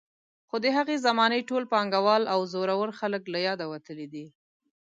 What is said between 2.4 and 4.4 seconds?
زورور خلک له یاده وتلي دي.